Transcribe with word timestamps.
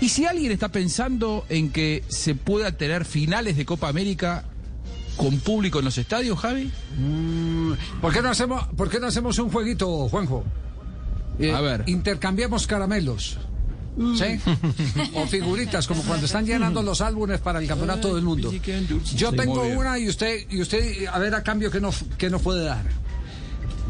Y 0.00 0.08
si 0.08 0.24
alguien 0.26 0.50
está 0.52 0.70
pensando 0.70 1.44
en 1.48 1.70
que 1.70 2.02
se 2.08 2.34
pueda 2.34 2.72
tener 2.72 3.04
finales 3.04 3.56
de 3.56 3.66
Copa 3.66 3.88
América 3.88 4.44
con 5.16 5.38
público 5.40 5.78
en 5.80 5.84
los 5.84 5.98
estadios, 5.98 6.38
Javi, 6.38 6.70
¿Por 8.00 8.12
qué 8.12 8.22
no 8.22 8.30
hacemos, 8.30 8.66
por 8.76 8.88
qué 8.88 8.98
no 8.98 9.06
hacemos 9.08 9.38
un 9.38 9.50
jueguito, 9.50 10.08
Juanjo? 10.08 10.44
Eh, 11.38 11.52
A 11.52 11.60
ver. 11.60 11.84
Intercambiamos 11.86 12.66
caramelos. 12.66 13.38
¿Sí? 14.16 14.40
o 15.14 15.26
figuritas, 15.26 15.86
como 15.86 16.02
cuando 16.04 16.24
están 16.26 16.46
llenando 16.46 16.82
los 16.82 17.00
álbumes 17.02 17.40
para 17.40 17.58
el 17.58 17.66
campeonato 17.68 18.14
del 18.14 18.24
mundo. 18.24 18.50
Yo 19.14 19.32
tengo 19.32 19.62
una 19.62 19.98
y 19.98 20.08
usted, 20.08 20.46
y 20.48 20.62
usted, 20.62 21.06
a 21.06 21.18
ver 21.18 21.34
a 21.34 21.42
cambio 21.42 21.70
que 21.70 21.80
nos, 21.80 22.04
que 22.16 22.30
nos 22.30 22.40
puede 22.40 22.64
dar. 22.64 22.84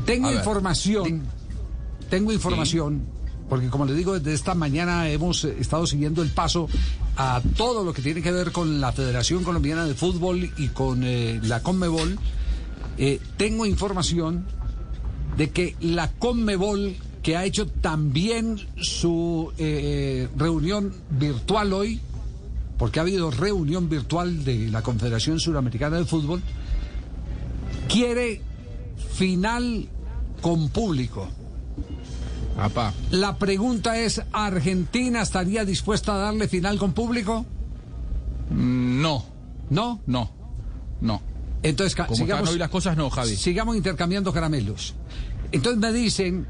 Tengo 0.07 0.29
A 0.29 0.31
ver. 0.31 0.41
información, 0.41 1.23
tengo 2.09 2.33
información, 2.33 3.03
porque 3.51 3.69
como 3.69 3.85
le 3.85 3.95
digo, 3.95 4.15
desde 4.15 4.33
esta 4.33 4.55
mañana 4.55 5.11
hemos 5.11 5.45
eh, 5.45 5.57
estado 5.59 5.85
siguiendo 5.85 6.23
el 6.23 6.31
paso 6.31 6.69
a 7.17 7.43
todo 7.57 7.85
lo 7.85 7.93
que 7.93 8.01
tiene 8.01 8.23
que 8.23 8.31
ver 8.31 8.53
con 8.53 8.81
la 8.81 8.93
Federación 8.93 9.43
Colombiana 9.43 9.85
de 9.85 9.95
Fútbol 9.95 10.49
y 10.57 10.69
con 10.69 11.03
eh, 11.03 11.41
la 11.43 11.61
Conmebol. 11.61 12.17
Eh, 12.97 13.21
tengo 13.37 13.67
información 13.67 14.47
de 15.37 15.51
que 15.51 15.75
la 15.81 16.13
Conmebol, 16.13 16.95
que 17.25 17.37
ha 17.37 17.45
hecho 17.45 17.67
también 17.67 18.61
su 18.81 19.53
reunión 20.37 20.95
virtual 21.11 21.73
hoy, 21.73 22.01
porque 22.79 23.01
ha 23.01 23.03
habido 23.03 23.33
reunión 23.33 23.89
virtual 23.89 24.45
de 24.45 24.69
la 24.69 24.83
Confederación 24.83 25.41
Suramericana 25.41 25.99
de 25.99 26.05
Fútbol, 26.05 26.41
quiere 27.89 28.43
final 29.13 29.89
con 30.41 30.69
público. 30.69 31.29
La 33.11 33.37
pregunta 33.37 33.99
es, 33.99 34.23
¿Argentina 34.33 35.23
estaría 35.23 35.65
dispuesta 35.65 36.15
a 36.15 36.19
darle 36.19 36.49
final 36.49 36.79
con 36.79 36.93
público? 36.93 37.47
no, 38.51 39.25
¿No? 39.71 40.01
no, 40.07 40.31
no. 41.01 41.23
Entonces, 41.63 41.95
Como 41.95 42.13
están 42.25 42.49
hoy 42.49 42.59
las 42.59 42.71
cosas, 42.71 42.97
no, 42.97 43.11
Javi. 43.11 43.37
sigamos 43.37 43.77
intercambiando 43.77 44.33
caramelos. 44.33 44.95
Entonces 45.53 45.81
me 45.81 45.93
dicen 45.93 46.47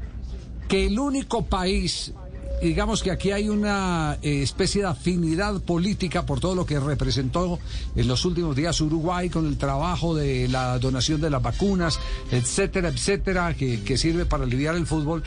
que 0.67 0.87
el 0.87 0.97
único 0.97 1.45
país, 1.45 2.13
digamos 2.61 3.03
que 3.03 3.11
aquí 3.11 3.31
hay 3.31 3.49
una 3.49 4.17
eh, 4.21 4.41
especie 4.41 4.81
de 4.83 4.87
afinidad 4.87 5.59
política 5.61 6.25
por 6.25 6.39
todo 6.39 6.55
lo 6.55 6.65
que 6.65 6.79
representó 6.79 7.59
en 7.95 8.07
los 8.07 8.23
últimos 8.23 8.55
días 8.55 8.79
Uruguay 8.79 9.29
con 9.29 9.47
el 9.47 9.57
trabajo 9.57 10.15
de 10.15 10.47
la 10.47 10.79
donación 10.79 11.19
de 11.19 11.29
las 11.29 11.41
vacunas, 11.41 11.99
etcétera, 12.31 12.87
etcétera, 12.89 13.53
que, 13.53 13.81
que 13.83 13.97
sirve 13.97 14.25
para 14.25 14.45
aliviar 14.45 14.75
el 14.75 14.87
fútbol, 14.87 15.23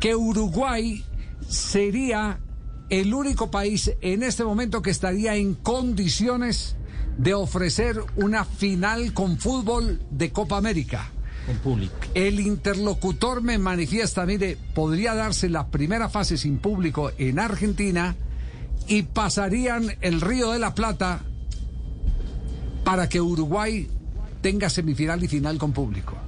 que 0.00 0.14
Uruguay 0.14 1.04
sería 1.48 2.40
el 2.88 3.12
único 3.12 3.50
país 3.50 3.92
en 4.00 4.22
este 4.22 4.44
momento 4.44 4.82
que 4.82 4.90
estaría 4.90 5.34
en 5.36 5.54
condiciones 5.54 6.76
de 7.18 7.34
ofrecer 7.34 8.00
una 8.16 8.44
final 8.44 9.12
con 9.12 9.38
fútbol 9.38 10.00
de 10.10 10.30
Copa 10.30 10.56
América. 10.56 11.10
Con 11.46 11.56
público. 11.56 11.94
El 12.14 12.40
interlocutor 12.40 13.42
me 13.42 13.58
manifiesta, 13.58 14.24
mire, 14.24 14.56
podría 14.74 15.14
darse 15.14 15.48
la 15.48 15.68
primera 15.68 16.08
fase 16.08 16.36
sin 16.36 16.58
público 16.58 17.10
en 17.18 17.38
Argentina 17.38 18.14
y 18.86 19.02
pasarían 19.02 19.96
el 20.00 20.20
Río 20.20 20.52
de 20.52 20.58
la 20.58 20.74
Plata 20.74 21.20
para 22.84 23.08
que 23.08 23.20
Uruguay 23.20 23.88
tenga 24.40 24.70
semifinal 24.70 25.22
y 25.22 25.28
final 25.28 25.58
con 25.58 25.72
público. 25.72 26.27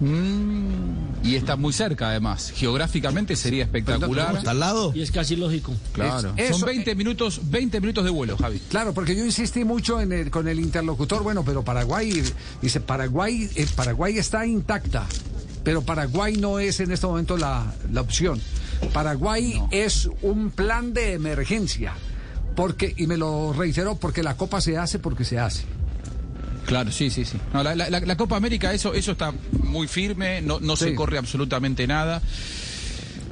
Y 0.00 1.34
está 1.34 1.56
muy 1.56 1.72
cerca, 1.72 2.10
además. 2.10 2.52
Geográficamente 2.54 3.34
sería 3.36 3.64
espectacular. 3.64 4.42
al 4.46 4.60
lado? 4.60 4.92
Y 4.94 5.02
es 5.02 5.10
casi 5.10 5.34
lógico. 5.36 5.72
Claro. 5.92 6.32
Es- 6.36 6.56
Son 6.56 6.66
20 6.66 6.94
minutos, 6.94 7.40
20 7.44 7.80
minutos 7.80 8.04
de 8.04 8.10
vuelo, 8.10 8.36
Javi. 8.36 8.60
Claro, 8.70 8.94
porque 8.94 9.16
yo 9.16 9.24
insistí 9.24 9.64
mucho 9.64 10.00
en 10.00 10.12
el- 10.12 10.30
con 10.30 10.46
el 10.48 10.60
interlocutor, 10.60 11.22
bueno, 11.22 11.44
pero 11.44 11.64
Paraguay, 11.64 12.22
dice, 12.62 12.80
Paraguay, 12.80 13.50
eh, 13.56 13.66
Paraguay 13.74 14.18
está 14.18 14.46
intacta, 14.46 15.06
pero 15.64 15.82
Paraguay 15.82 16.36
no 16.36 16.58
es 16.60 16.78
en 16.80 16.92
este 16.92 17.06
momento 17.06 17.36
la, 17.36 17.74
la 17.92 18.00
opción. 18.00 18.40
Paraguay 18.92 19.60
es 19.72 20.08
un 20.22 20.50
plan 20.50 20.92
de 20.94 21.14
emergencia, 21.14 21.94
porque, 22.54 22.94
y 22.96 23.06
me 23.08 23.16
lo 23.16 23.52
reiteró, 23.52 23.96
porque 23.96 24.22
la 24.22 24.36
Copa 24.36 24.60
se 24.60 24.78
hace 24.78 24.98
porque 25.00 25.24
se 25.24 25.38
hace. 25.40 25.64
Claro, 26.66 26.92
sí, 26.92 27.08
sí, 27.10 27.24
sí. 27.24 27.38
No, 27.54 27.62
la, 27.62 27.74
la- 27.74 27.88
la- 27.88 28.00
la 28.00 28.16
Copa 28.16 28.36
América, 28.36 28.72
eso, 28.74 28.92
eso 28.92 29.12
está 29.12 29.32
muy 29.68 29.86
firme, 29.88 30.42
no, 30.42 30.58
no 30.60 30.76
se 30.76 30.94
corre 30.94 31.18
absolutamente 31.18 31.86
nada. 31.86 32.22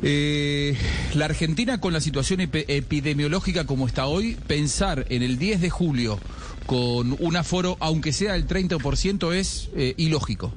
Eh, 0.02 0.76
la 1.14 1.24
Argentina 1.24 1.80
con 1.80 1.92
la 1.94 2.00
situación 2.02 2.41
epi- 2.41 2.64
epidemiológica 2.69 3.64
como 3.64 3.86
está 3.86 4.06
hoy, 4.06 4.36
pensar 4.47 5.06
en 5.08 5.22
el 5.22 5.38
10 5.38 5.60
de 5.62 5.70
julio 5.70 6.20
con 6.66 7.16
un 7.20 7.36
aforo, 7.36 7.76
aunque 7.80 8.12
sea 8.12 8.32
del 8.34 8.47
30%, 8.47 9.32
es 9.32 9.70
eh, 9.76 9.94
ilógico. 9.97 10.52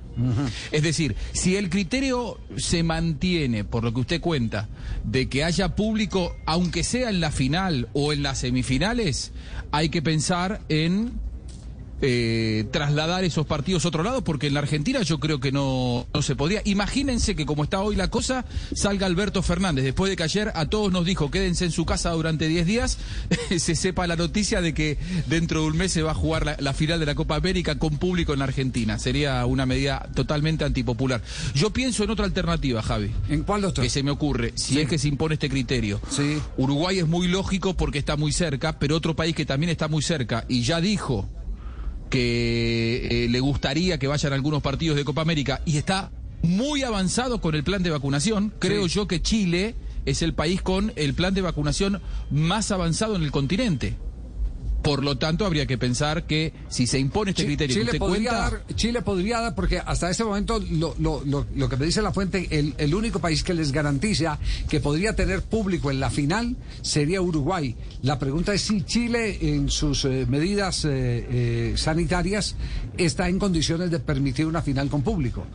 Es 0.71 0.81
decir, 0.83 1.15
si 1.33 1.55
el 1.55 1.69
criterio 1.69 2.39
se 2.57 2.81
mantiene, 2.83 3.63
por 3.63 3.83
lo 3.85 3.93
que 3.93 4.01
usted 4.01 4.19
cuenta, 4.19 4.67
de 5.05 5.29
que 5.29 5.43
haya 5.45 5.75
público, 5.75 6.35
aunque 6.45 6.83
sea 6.83 7.09
en 7.09 7.21
la 7.21 7.31
final 7.31 7.87
o 7.93 8.11
en 8.11 8.23
las 8.23 8.39
semifinales, 8.39 9.31
hay 9.71 9.89
que 9.89 10.01
pensar 10.01 10.61
en 10.67 11.11
eh, 12.01 12.65
trasladar 12.71 13.23
esos 13.23 13.45
partidos 13.45 13.85
a 13.85 13.89
otro 13.89 14.03
lado, 14.03 14.23
porque 14.23 14.47
en 14.47 14.53
la 14.53 14.61
Argentina 14.61 15.01
yo 15.01 15.19
creo 15.19 15.39
que 15.39 15.51
no, 15.51 16.07
no 16.13 16.21
se 16.21 16.35
podría. 16.35 16.61
Imagínense 16.65 17.35
que 17.35 17.45
como 17.45 17.63
está 17.63 17.81
hoy 17.81 17.95
la 17.95 18.09
cosa, 18.09 18.45
salga 18.73 19.05
Alberto 19.05 19.41
Fernández, 19.41 19.83
después 19.83 20.09
de 20.09 20.15
que 20.15 20.23
ayer 20.23 20.51
a 20.55 20.65
todos 20.67 20.91
nos 20.91 21.05
dijo 21.05 21.31
quédense 21.31 21.65
en 21.65 21.71
su 21.71 21.85
casa 21.85 22.11
durante 22.11 22.47
10 22.47 22.65
días, 22.65 22.97
se 23.57 23.75
sepa 23.75 24.07
la 24.07 24.15
noticia 24.15 24.61
de 24.61 24.73
que 24.73 24.97
dentro 25.27 25.61
de 25.61 25.67
un 25.67 25.77
mes 25.77 25.91
se 25.91 26.01
va 26.01 26.11
a 26.11 26.15
jugar 26.15 26.45
la, 26.45 26.55
la 26.59 26.73
final 26.73 26.99
de 26.99 27.05
la 27.05 27.15
Copa 27.15 27.35
América 27.35 27.77
con 27.77 27.97
público 27.97 28.33
en 28.33 28.39
la 28.39 28.45
Argentina. 28.45 28.99
Sería 28.99 29.45
una 29.45 29.65
medida 29.65 30.09
totalmente 30.15 30.65
antipopular. 30.65 31.21
Yo 31.53 31.71
pienso 31.71 32.03
en 32.03 32.09
otra 32.11 32.25
alternativa, 32.25 32.81
Javi. 32.81 33.11
¿En 33.29 33.43
cuál 33.43 33.65
otro? 33.65 33.83
Que 33.83 33.89
se 33.89 34.03
me 34.03 34.11
ocurre, 34.11 34.53
si 34.55 34.79
es 34.79 34.87
que 34.87 34.97
se 34.97 35.07
impone 35.07 35.33
este 35.35 35.49
criterio. 35.49 35.99
Sí. 36.09 36.39
Uruguay 36.57 36.99
es 36.99 37.07
muy 37.07 37.27
lógico 37.27 37.75
porque 37.75 37.99
está 37.99 38.15
muy 38.15 38.31
cerca, 38.31 38.79
pero 38.79 38.95
otro 38.95 39.15
país 39.15 39.35
que 39.35 39.45
también 39.45 39.69
está 39.69 39.87
muy 39.87 40.01
cerca 40.01 40.45
y 40.47 40.63
ya 40.63 40.81
dijo 40.81 41.27
que 42.09 43.25
eh, 43.25 43.29
le 43.29 43.39
gustaría 43.39 43.97
que 43.97 44.07
vayan 44.07 44.33
algunos 44.33 44.61
partidos 44.61 44.97
de 44.97 45.05
Copa 45.05 45.21
América 45.21 45.61
y 45.65 45.77
está 45.77 46.11
muy 46.41 46.83
avanzado 46.83 47.41
con 47.41 47.55
el 47.55 47.63
plan 47.63 47.83
de 47.83 47.89
vacunación. 47.89 48.53
Creo 48.59 48.87
yo 48.87 49.07
que 49.07 49.21
Chile 49.21 49.75
es 50.05 50.21
el 50.21 50.33
país 50.33 50.61
con 50.61 50.91
el 50.95 51.13
plan 51.13 51.33
de 51.33 51.41
vacunación 51.41 52.01
más 52.31 52.71
avanzado 52.71 53.15
en 53.15 53.23
el 53.23 53.31
continente. 53.31 53.95
Por 54.89 55.03
lo 55.03 55.19
tanto, 55.19 55.45
habría 55.45 55.67
que 55.67 55.77
pensar 55.77 56.23
que 56.25 56.51
si 56.67 56.87
se 56.87 56.97
impone 56.97 57.29
este 57.29 57.45
criterio 57.45 57.75
Chile 57.75 57.85
usted 57.85 57.99
podría, 57.99 58.29
cuenta, 58.31 58.49
dar, 58.49 58.75
Chile 58.75 59.01
podría 59.03 59.39
dar, 59.39 59.53
porque 59.53 59.77
hasta 59.77 60.09
este 60.09 60.23
momento 60.23 60.57
lo, 60.71 60.95
lo- 60.97 61.23
lo- 61.25 61.45
lo 61.55 61.69
que 61.69 61.77
me 61.77 61.85
dice 61.85 62.01
la 62.01 62.11
fuente, 62.11 62.47
el, 62.49 62.73
el 62.79 62.95
único 62.95 63.19
país 63.19 63.43
que 63.43 63.53
les 63.53 63.71
garantiza 63.71 64.39
que 64.67 64.79
podría 64.79 65.15
tener 65.15 65.43
público 65.43 65.91
en 65.91 65.99
la 65.99 66.09
final 66.09 66.55
sería 66.81 67.21
Uruguay. 67.21 67.75
La 68.01 68.17
pregunta 68.17 68.51
es 68.51 68.61
si 68.63 68.81
Chile, 68.81 69.37
en 69.39 69.69
sus 69.69 70.05
eh, 70.05 70.25
medidas 70.27 70.83
eh, 70.85 70.89
eh, 70.91 71.73
sanitarias, 71.77 72.55
está 72.97 73.29
en 73.29 73.37
condiciones 73.37 73.91
de 73.91 73.99
permitir 73.99 74.47
una 74.47 74.63
final 74.63 74.89
con 74.89 75.03
público. 75.03 75.45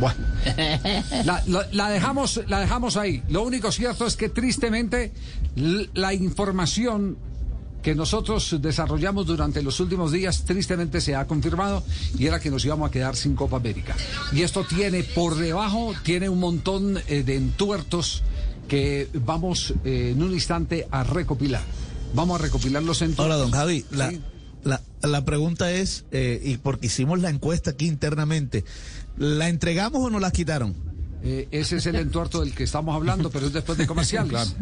Bueno, 0.00 0.16
La, 1.24 1.42
la- 1.46 1.66
la 1.72 1.90
dejamos, 1.90 2.40
la 2.48 2.60
dejamos 2.60 2.96
ahí. 2.96 3.22
Lo 3.28 3.42
único 3.42 3.70
cierto 3.72 4.06
es 4.06 4.16
que 4.16 4.28
tristemente 4.28 5.12
la 5.94 6.12
información 6.14 7.16
que 7.82 7.94
nosotros 7.94 8.56
desarrollamos 8.60 9.26
durante 9.26 9.62
los 9.62 9.78
últimos 9.78 10.10
días 10.10 10.44
tristemente 10.44 11.00
se 11.00 11.14
ha 11.14 11.24
confirmado 11.26 11.84
y 12.18 12.26
era 12.26 12.40
que 12.40 12.50
nos 12.50 12.64
íbamos 12.64 12.88
a 12.88 12.90
quedar 12.90 13.14
sin 13.14 13.36
Copa 13.36 13.56
América. 13.58 13.94
Y 14.32 14.42
esto 14.42 14.64
tiene 14.64 15.02
por 15.04 15.36
debajo, 15.36 15.94
tiene 16.02 16.28
un 16.28 16.40
montón 16.40 16.98
eh, 17.06 17.22
de 17.22 17.36
entuertos 17.36 18.22
que 18.68 19.08
vamos 19.14 19.72
eh, 19.84 20.12
en 20.16 20.22
un 20.22 20.32
instante 20.32 20.88
a 20.90 21.04
recopilar. 21.04 21.62
Vamos 22.12 22.40
a 22.40 22.42
recopilar 22.42 22.82
los 22.82 23.02
entuertos. 23.02 23.24
Ahora, 23.24 23.36
don 23.36 23.52
Javi, 23.52 23.80
Sí. 23.82 23.86
la, 23.96 24.12
la 25.02 25.24
pregunta 25.24 25.70
es, 25.72 26.04
eh, 26.10 26.40
y 26.42 26.56
porque 26.58 26.86
hicimos 26.86 27.20
la 27.20 27.30
encuesta 27.30 27.72
aquí 27.72 27.86
internamente, 27.86 28.64
¿la 29.16 29.48
entregamos 29.48 30.02
o 30.02 30.10
no 30.10 30.20
las 30.20 30.32
quitaron? 30.32 30.74
Eh, 31.22 31.48
ese 31.50 31.78
es 31.78 31.86
el 31.86 31.96
entuerto 31.96 32.40
del 32.40 32.54
que 32.54 32.64
estamos 32.64 32.94
hablando, 32.94 33.30
pero 33.30 33.46
es 33.46 33.52
después 33.52 33.76
de 33.76 33.86
comerciales. 33.88 34.54